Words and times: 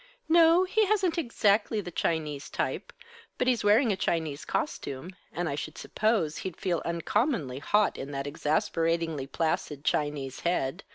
No, 0.27 0.63
he 0.63 0.87
hasn't 0.87 1.19
exactly 1.19 1.79
the 1.79 1.91
Chinese 1.91 2.49
type, 2.49 2.91
but 3.37 3.45
he's 3.47 3.63
wearing 3.63 3.91
a 3.91 3.95
Chinese 3.95 4.45
costume, 4.45 5.11
and 5.31 5.47
I 5.47 5.53
should 5.53 5.77
suppose 5.77 6.37
he'd 6.37 6.57
feel 6.57 6.81
uncommonly 6.85 7.59
hot 7.59 7.99
in 7.99 8.09
that 8.09 8.25
exasperatingly 8.25 9.27
placid 9.27 9.85
Chinese 9.85 10.39
head. 10.39 10.83